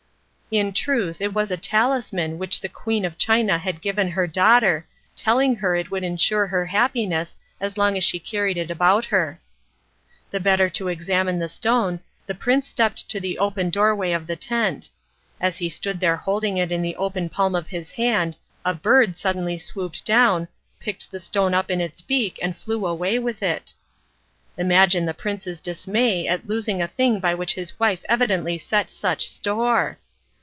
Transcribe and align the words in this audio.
In 0.53 0.73
truth 0.73 1.21
it 1.21 1.31
was 1.33 1.49
a 1.49 1.55
talisman 1.55 2.37
which 2.37 2.59
the 2.59 2.67
Queen 2.67 3.05
of 3.05 3.17
China 3.17 3.57
had 3.57 3.79
given 3.81 4.09
her 4.11 4.27
daughter, 4.27 4.85
telling 5.15 5.55
her 5.55 5.77
it 5.77 5.89
would 5.89 6.03
ensure 6.03 6.45
her 6.47 6.65
happiness 6.65 7.37
as 7.61 7.77
long 7.77 7.95
as 7.95 8.03
she 8.03 8.19
carried 8.19 8.57
it 8.57 8.69
about 8.69 9.05
her. 9.05 9.39
The 10.29 10.41
better 10.41 10.69
to 10.71 10.89
examine 10.89 11.39
the 11.39 11.47
stone 11.47 12.01
the 12.25 12.35
prince 12.35 12.67
stepped 12.67 13.07
to 13.07 13.21
the 13.21 13.39
open 13.39 13.69
doorway 13.69 14.11
of 14.11 14.27
the 14.27 14.35
tent. 14.35 14.89
As 15.39 15.55
he 15.55 15.69
stood 15.69 16.01
there 16.01 16.17
holding 16.17 16.57
it 16.57 16.69
in 16.69 16.81
the 16.81 16.97
open 16.97 17.29
palm 17.29 17.55
of 17.55 17.67
his 17.67 17.93
hand, 17.93 18.35
a 18.65 18.73
bird 18.73 19.15
suddenly 19.15 19.57
swooped 19.57 20.03
down, 20.03 20.49
picked 20.81 21.09
the 21.11 21.19
stone 21.21 21.53
up 21.53 21.71
in 21.71 21.79
its 21.79 22.01
beak 22.01 22.37
and 22.41 22.57
flew 22.57 22.85
away 22.85 23.17
with 23.19 23.41
it. 23.41 23.73
Imagine 24.57 25.05
the 25.05 25.13
prince's 25.13 25.61
dismay 25.61 26.27
at 26.27 26.45
losing 26.45 26.81
a 26.81 26.89
thing 26.89 27.21
by 27.21 27.33
which 27.33 27.53
his 27.53 27.79
wife 27.79 28.03
evidently 28.09 28.57
set 28.57 28.89
such 28.91 29.29
store! 29.29 29.97